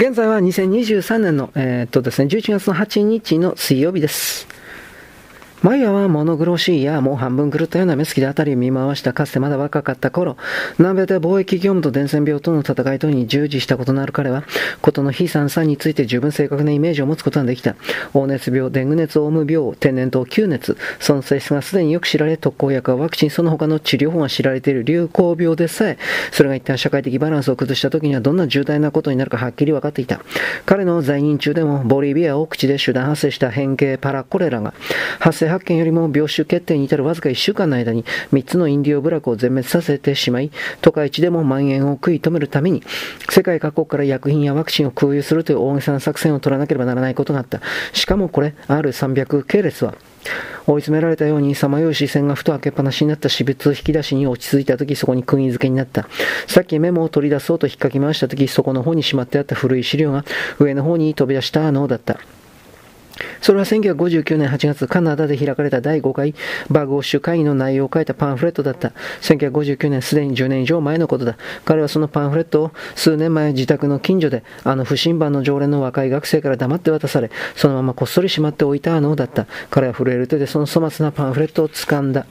[0.00, 4.49] 現在は2023年の、えー、っとですね、11月の8日の水曜日です。
[5.62, 10.38] マイヤは物苦しいや、もう半分狂ったような目つきで辺りを見回したかつてまだ若かった頃、
[10.78, 14.44] 南米で貿易業務と伝染病との戦い等に従事したことのある彼は、
[14.80, 17.74] ことの非産産について十分正確なイメージを持つことができた。
[18.14, 25.98] 黄熱病、デング熱、オウム病、天然痘、吸熱、その性質がすでによく知られ、特効薬はワクチン、その他の治療法が知られている流行病でさえ、
[26.32, 30.22] それが一旦社会的バランスを崩した時にはどんな重大なことになるかはっきり分かっていた。
[30.64, 34.72] 彼の在任中でも、ボリビア奥地で集団発生した変形パラコレラが、
[35.18, 40.50] 発生発見よりも病種決定に至るわずか1週間の間に3つのインディオ部落を全滅させてしまい、
[40.80, 42.82] 都会地でも蔓延を食い止めるために、
[43.28, 47.60] 世界各国から薬品やワクチンを空輸するという大げさな作戦を取らなければならないことがあった。
[47.92, 49.94] しかもこれ、R300 系列は、
[50.66, 56.08] 追い詰められたようにさまよう視線がふと開けっぱなしになった私物引き出しに落ち着いた時そこに釘付けになった。
[56.46, 60.24] さっきメモを取り出そうと引っかき回した時そこの方にしまってあった古い資料が
[60.58, 62.20] 上の方に飛び出したのだった。
[63.40, 66.34] それは1959年8月、カナダで開かれた第5回
[66.70, 68.92] バグオッシュ会議の内容を書いたパンフレットだった。
[69.22, 71.36] 1959年、すでに10年以上前のことだ。
[71.64, 79.46] 彼はそのパンフレットを数年前自宅の近所で、あの不審判の常連の若い学生から黙って渡され、そのままこっそりしまっておいたのだった。
[79.70, 82.26] 彼は震える手でその粗末なパンフレットを掴んだ。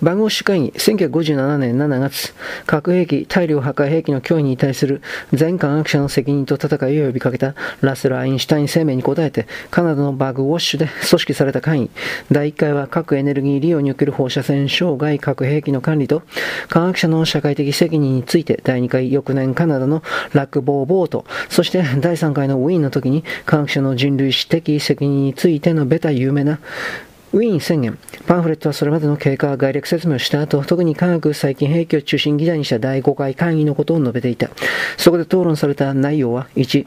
[0.00, 2.32] 番号主会議、1957年7月、
[2.66, 11.90] 核兵器、大量破壊兵器の脅威に対する全科学者の責任と戦いを呼びかけたラスル・アインシュタイン声明に応えて、カナダのバグウォッシュで組織された会議、
[12.30, 16.22] 第1回は核エネルギー利用における放射線障害核兵器の管理と、
[16.68, 26.60] 科学者の社会的責任について、第2回、翌年カナダのラックボーボート、そして第3回のウィーンの時に科学者の人類史的責任について述べた有名な
[27.32, 27.98] ウィーン宣言。
[28.26, 34.48] パンフレットはそれまでの経過、概略説明をした後、特に科学細菌兵器を中心議題にした第5回会議のことを述べていた。
[34.96, 36.86] そこで討論された内容は、1、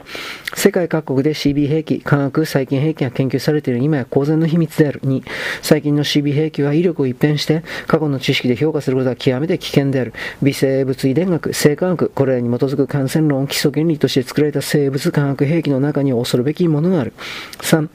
[0.54, 5.00] 世界各国で CB 兵器、化学細菌兵器が研究されている今や公然の秘密である。
[5.02, 5.22] 2、
[5.62, 10.12] 最近の CB 兵器は威力を一変して、過去の知識で評価することは極めて危険である。
[10.42, 17.12] 微生物遺伝学、生化学、これらに基づく感染論、基礎原理として作られた生物化学兵器の中に恐るべきものがある。
[17.60, 17.88] 3、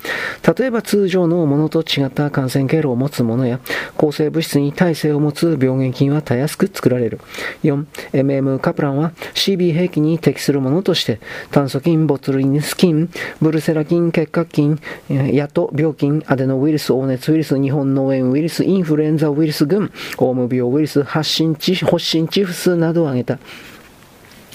[0.57, 3.59] 例えば通常のものと違った感染経路を持つものや、
[3.95, 7.19] 抗生物質に耐性を持つ病原菌はたやすく作られる。
[7.63, 7.83] 4、
[8.13, 13.09] MM カプランは CB 兵器に適するものとして、炭素菌、ボツリンス菌、
[13.41, 23.39] ブルセラ菌、結核菌、ヤト病菌、アデノウイルス、黄熱ウイルス、日本脳炎ウイルス、インフルエンザウイルス群、オウム病ウイルス、発疹チ、発疹チフスなどを挙げた。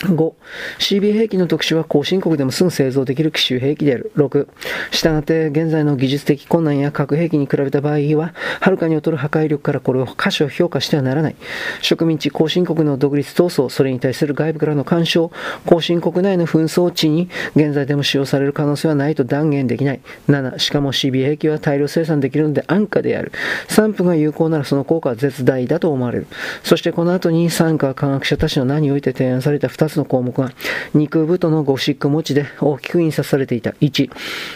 [0.06, 0.32] 5、
[0.78, 4.12] CB 兵器の特殊は後進国でもすぐ製造できる奇襲兵器である。
[4.16, 4.48] 6、
[4.90, 11.36] したがって現在の技術的困難や核兵器に比べた場合は、はるかに劣る破壊力からこれを過小評価してはならない。
[11.80, 15.30] 植民地後進国の独立闘争、それに対する外部からの干渉、
[15.66, 20.00] 後進国内の紛争地に現在でも使用される可能性はないと断言できない。
[20.28, 23.32] 7、しかも CB 兵器は大量生産できるので安価である。
[23.69, 26.26] 散布が有効ならその効果は絶大だと思われる。
[26.62, 30.53] そしてこの後に産科科学者たちの名において提案された2つの項目が
[30.94, 33.70] 肉太のゴシック持ちで大きく印刷されていた。
[33.70, 34.10] 1、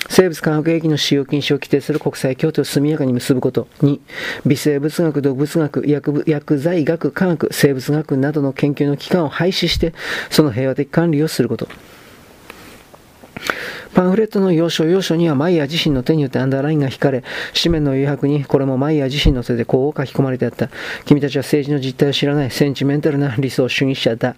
[0.08, 3.68] 生物化学兵器の使用禁止を規定する国際協定を速やかに結ぶこと。
[3.82, 4.00] 2、
[4.46, 9.94] 微生物学、動物学、薬薬剤学、科学、生物学などの研究の機関を廃止して、
[10.30, 11.68] その平和的管理をすること。
[13.96, 20.68] パンフレットの要所要所にはマイヤー自身の手によってアンダーラインが引かれ、紙面の余白にこれもマイヤー自身の手でこう書き込まれてあった。
[21.06, 24.36] 君たちは政治の実態を知らないセンチメンタルな理想主義者だ。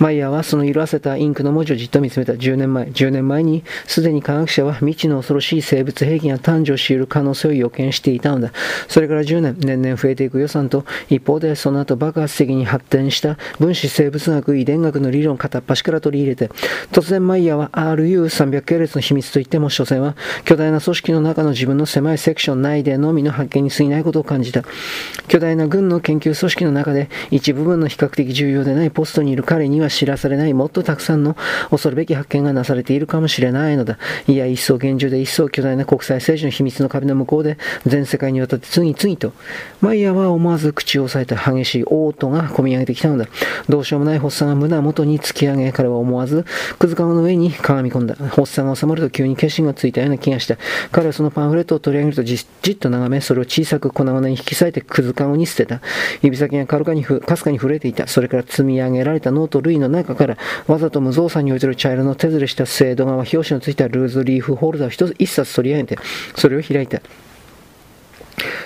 [0.00, 2.86] マイヤーはその色あせたインクの文字をじっと見つめた10年前。
[2.86, 8.52] 10年前にすでに科学者は未知の恐ろしい生物兵器が誕生し得る可能性を予見していたのだ。
[8.88, 16.48] それから10年、年々増えていく予算と、一方でその後爆発的に発展した分子生物学、遺伝学の理論を片っ端から取り入れて、
[16.92, 24.64] 突然マイヤーは RU300 系列の秘密といっても、所詮は巨大な組織の中の自分の狭いセクション内でのみの発見に過ぎないことを感じた。
[25.28, 31.36] 巨大な軍の研究組織の中で一部分の比較的重要でないポストにいる彼にはは知らされないもっとたくさんの
[31.70, 33.98] 恐るべき発見がなされているかもしれないのだ。
[34.26, 39.32] いや、一層厳重で一層巨大な国際政治の秘密の壁の向こうで全世界にわたって次々と、
[39.80, 43.26] マイヤーは思わず口を押さえた激しい嘔吐が込み上げてきたのだ。
[43.68, 46.44] どうしようもない発作が胸元に突き上げ、彼は思わず、
[46.78, 48.14] くずかごの上にかがみ込んだ。
[48.14, 50.56] 発作が収まると急に決心がついたような気がした。
[50.90, 55.80] 彼はそのパンフレットを取り上げるとじじっと眺め、それを小さく粉々に引き裂いてくずかごに捨てた。
[56.22, 58.06] 指先が軽かにふ、かすかに震えていた。
[58.06, 60.36] それから積み上げられたノート類の中から
[60.66, 66.02] わざと無造作に置いてる茶色の手ずれしたスエード革表紙のついたルーズリーフホルダーを一つ一冊取り上げて
[66.36, 67.00] それを開いた。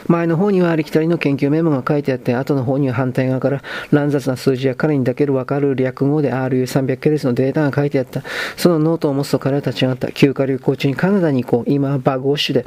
[0.07, 8.23] 前の方にはありきたりの研究メモが書いてあって、後の方には反対側から乱雑な数字や彼にだけわかる略語で RU300 ケレスのデータが書いてあった。
[8.57, 10.13] そのノートを持つと彼は立ち上がった。
[10.13, 11.71] 休暇旅行中にカナダに行こう。
[11.71, 12.67] 今はバグウォッシュで。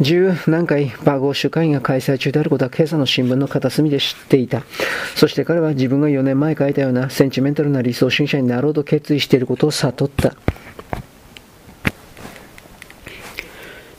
[0.00, 4.62] 十何回バグウォッシュ会議が開催中であることは今朝の新聞の片隅で知っていた。
[5.14, 10.34] そして彼は自分が4年前書いたようなセンチメンタルな理想主義者になろうと決意していることを悟った。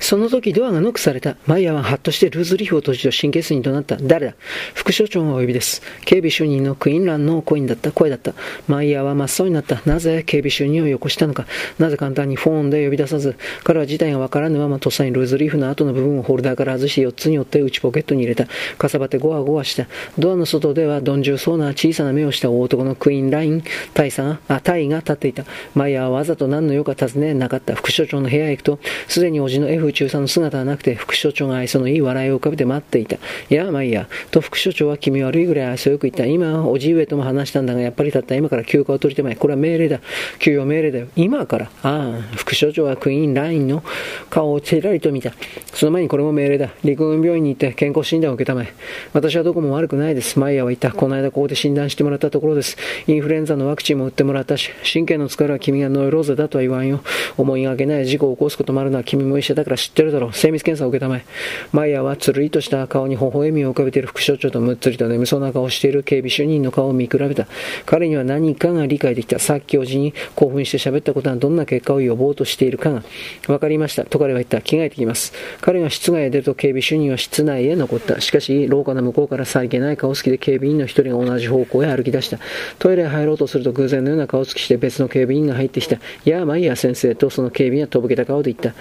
[0.05, 1.35] その時ドアがノックされた。
[1.47, 3.97] マイヤーはハッとしてルーズリーフを閉じと神経質に怒鳴った。
[3.97, 4.35] 誰だ？
[4.75, 5.81] 副所長がお呼びです。
[6.05, 7.91] 警備主任のクイーンランのコインだった。
[7.91, 8.35] 声だった。
[8.67, 9.81] マイヤーは真っ青になった。
[9.87, 11.47] なぜ警備主任をよこしたのか。
[11.79, 13.35] なぜ簡単にフォーンで呼び出さず。
[13.63, 18.45] 彼は事態がわからぬままとっさにルーズリーフの後の部分をホルダーから外して4つに折って内ポケットに入れた。
[18.77, 19.87] かさばってゴワゴワした。
[20.19, 23.63] ドアの外では鈍重そうな小さな目をした大男のクイーンライン、
[23.95, 25.45] 大佐が、あ、大が立っていた。
[25.73, 27.73] マイヤーはわざと何の用か尋ねなかった。
[27.73, 33.15] 副所長の部屋へ行くと、すでにおじの F 中佐の姿はなくて、副所長が愛想のいい笑いを浮かべて待っていた。
[33.15, 33.19] い
[33.49, 34.07] や、まあいいや。
[34.29, 36.25] と副所長は気味悪いぐらい愛想よく言った。
[36.25, 39.35] 今、おじ上とも話したんだが、やっぱりたった今から休暇を取りてまい。
[39.35, 40.01] これは命令だ。
[40.39, 41.07] 休養命令だよ。
[41.15, 41.71] 今から。
[41.81, 43.83] ああ、副所長はクイーンラインの
[44.29, 45.31] 顔をちらりと見た。
[45.73, 46.69] その前にこれも命令だ。
[46.83, 48.73] 陸軍病院に行って健康診断を受けたまえ。
[49.13, 50.39] 私はどこも悪くないです。
[50.39, 50.91] マイヤーは言った。
[50.91, 52.77] この間ここで診断してもらったところです。
[53.07, 57.01] インフルエンザのワクチンも打ってもらったし、神経の疲れは君がノイローゼだとは言わんよ。
[57.37, 60.33] 思いがけない事故を起こすこともあるのは君も医者だから知ってるだろう。
[60.33, 61.25] 精密検査を受けたまえ。
[61.71, 67.47] マイヤーはつるりとした顔に微笑みを浮かべている副所長とむっつりと眠そうな顔をしている警備主任の顔を見比べた。
[67.85, 69.37] 彼には何かが理解できた。
[69.37, 73.03] さっきおじに興奮して喋ったことはどんな結果を呼ぼうとしているかが。
[73.47, 74.05] わかりました。
[74.05, 74.61] と彼は言った。
[74.61, 75.33] 着替えてきます。
[75.61, 78.19] 彼が室外へ出ると警備主任は室内へ残った。
[78.21, 82.39] しかし、廊下の向こうからさりげない顔つきで警備員の一人が同じ方向へ歩き出した。
[82.79, 85.97] トイレへ入ろうとすると偶然のような顔つきして別の警備員が入ってきた。
[85.97, 88.73] いや、マイヤー先生とその警備員はとぼけた顔で言った。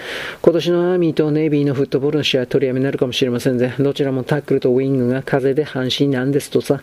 [0.42, 3.74] 今年のアーミーとネイビーのフットボールの試合は取りやめになるかもしれませんぜ。
[3.80, 6.82] どちらもタックルとウィングが風で半身なんですとさ。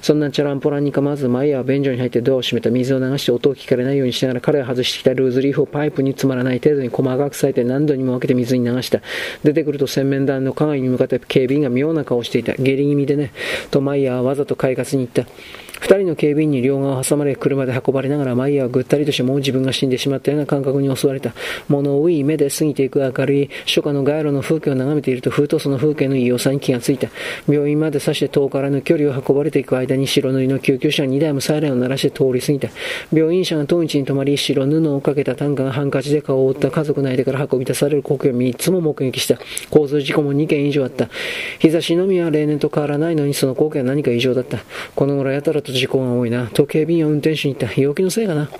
[0.00, 9.02] そんなチャランポランに構わず、マイヤーは便所に入ってドアを閉めた水を流して音を聞かれないようにしながら彼が外してきたルーズリーフをパイプに詰まらない程度に細かく裂いて何度にも分けて水に流した。
[9.44, 12.54] 出てくると洗面台の鏡に向かって警備員が妙な顔をしていた。
[12.54, 13.32] 下痢気味でね。
[13.70, 15.30] とマイヤーはわざと快活に言った。
[15.80, 21.32] 二人の警備員に両側を挟まれ車で運ばれながらマイヤーはぐったりとしてもう自分が死んでしまったような感覚に襲われた。
[21.68, 27.08] 物多い目で過ぎていく明るい初夏の街路の風景を眺めているとふとその風景の異様さに気がついた。
[27.48, 32.68] 病院まで刺して遠からぬ距離を運ばれていく間に白塗りの救急車2台もサイレンを鳴らして通り過ぎた。
[33.12, 39.38] 病院車が当日に止まり白布をかけた担架がハンカチで顔を覆った家族内でから運び出される光景を3つも目撃した。
[39.70, 41.08] 交通事故も2件以上あった。
[41.58, 44.58] 日差しのみは例年と変わらないのにその光景は何か異常だった。
[44.94, 46.46] この頃やたらと事故が多いな。
[46.48, 47.80] と警備員を運転手に言った。
[47.80, 48.50] 陽気のせいかな。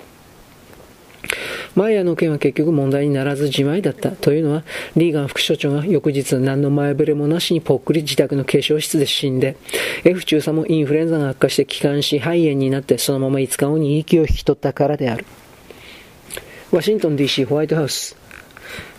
[1.75, 4.11] マイヤーの件は結局問題にならず自前だった。
[4.11, 4.63] というのは、
[4.97, 9.55] リーガン副所長が翌日何の前触れもなしにぽっくり自宅の化粧室で死んで、
[10.03, 15.25] F 中佐もインフルエンザが悪化して気管支肺炎になってそのまま5日後に息を引き取ったからである。
[16.71, 18.20] ワシントン DC ホワイトハウス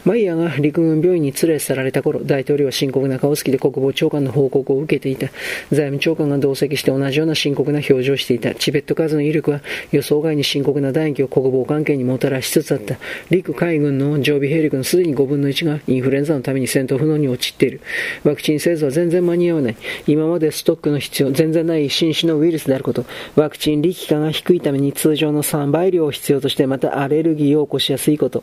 [0.05, 5.29] マイヤーが陸軍病院に連れ去られた頃、大統領は深刻な顔つきで国防長官の報告を受けていた。
[5.71, 8.53] 財務長官が同席して同じような深刻な表情をしていた。
[8.57, 9.61] チベット数の威力は
[9.93, 12.97] 予想外に深刻な打撃を国防関係にもたらしつつあった。
[13.31, 17.81] 陸海軍の常備兵力のすでに5分の1がインフルエンザのために戦闘不能に陥っている。
[18.25, 19.77] ワクチン製造は全然間に合わない。
[20.09, 23.05] 今までストックの必要、全然ない新種のウイルスであること。
[23.37, 28.43] ワクチン力化が低いために通常の3倍量を必要としてまたアレルギーを起こしやすいこと。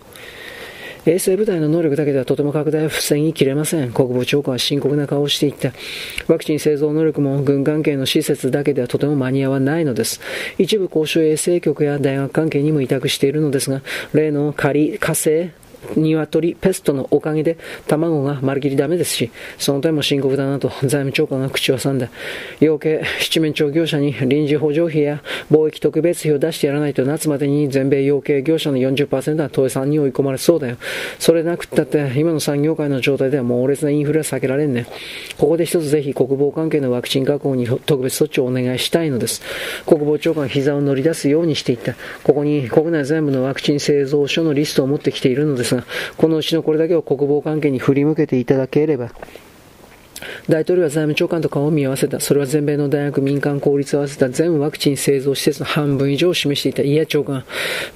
[1.05, 3.91] 衛星部隊の能力だけではとても拡大を防ぎきれません。
[3.91, 5.71] 国防長官は深刻な顔をしていった。
[6.27, 10.19] ワクチン製造能力も軍関係の施設だけではとても間に合わないのです。
[10.57, 13.81] 一部公衆衛生局や大学関係にも委託しているのですが、
[14.13, 15.51] 例の仮、火星、
[15.95, 17.57] 鶏ペストのおかげで
[17.87, 22.09] 卵がまるきりダメですし、その点も深刻だなと財務長官が口を挟んだ。
[22.59, 25.21] 養鶏、七面鳥業者に臨時補助費や
[25.51, 30.77] 貿易特別費を出してやらないと夏までに全米養鶏業者の40%は倒産に追い込まれそうだよ。
[31.19, 34.85] それなくったって今の産業界の状態では猛烈なインフレは避けられんね。
[35.37, 39.41] ここで一つぜひ国防関係のワクチン確保に特別措置をお願いしたいのです。
[39.85, 41.95] 国防長官膝を乗り出すようにしていった。
[42.23, 45.83] ここに国内全部のワクチン製造所のリストを持ってきているのですが、
[46.17, 49.11] このうちのこれだけを国防関係に振り向けていただければ、
[50.47, 52.19] 大統領は財務長官と顔を見合わせた。
[52.19, 56.81] それは全米の大学、民間、公立を合わせた全ワクチン製造施設の半分以上を示していた。
[56.81, 57.43] いや、長官。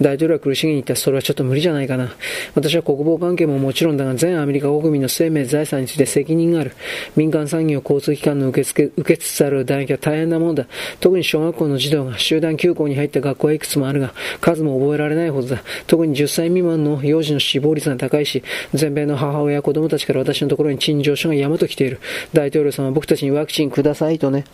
[0.01, 0.95] 大統領は苦しげに言った。
[0.95, 2.15] それはちょっと無理じゃないかな。
[2.55, 6.73] 私は国防関係ももちろんだが、全アメリカ国民の生命、財産について責任がある。
[7.15, 10.67] 民間産業、交通機関の受け付け、受けつつある打撃は大変なものだ。
[10.99, 15.63] 特に小学校の児童が集団休校に入った学校はいくつもあるが、数も覚えられないほどだ。
[15.87, 21.99] 特に10歳未満の幼児の死亡率が高いし、全米の母親、子供たちから私のところに陳情書が山と来ている。
[22.33, 24.45] 大統領様僕たちにワクチンくださいとね。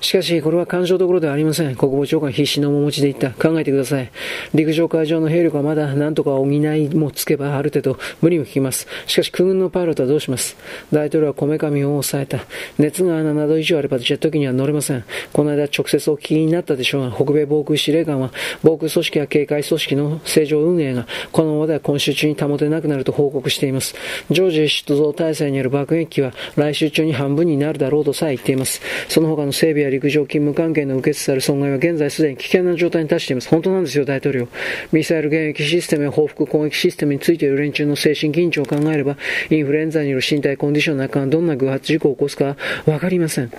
[0.00, 1.76] しかし、これは干渉どころではありません。
[1.76, 3.30] 国防長官必死の面持ちで言った。
[3.32, 4.10] 考えてください。
[4.54, 8.86] 陸上海上の兵力はまだ何とか補いもつけばある程度無理も効きます。
[9.06, 10.56] しかし、空軍のパイロットはどうします
[10.92, 12.40] 大統領はこめかみを抑えた。
[12.78, 15.04] 熱が7度以上あればジェット機には乗れません。
[15.32, 23.94] この間直接お聞きになったでしょうが、北米防空司令官は防空組織や警戒組織の正常運営がこのままでは今週中に保てなくなると報告しています。
[24.30, 28.80] 常時出動体制による爆撃機は来週中に半分になるだろうとさえ言っています。
[29.08, 33.48] その他の整備や陸上勤務関係の受けつつある損害は現在すでに危険な状態に達しています。
[33.48, 34.48] 本当なんですよ、大統領。
[34.92, 39.16] ミサイル迎撃システムや報復攻撃システムについている連中の精神緊張を考えれば、
[39.50, 42.56] インフルエンザによる身体コンディションの中がどんな偶発事故を起こすか
[42.86, 43.52] わかりません。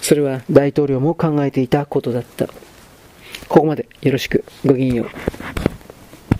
[0.00, 2.46] それは大統領も考えていたことだった。
[3.48, 4.44] ここまでよろしく。
[4.64, 5.61] ごきげんよう。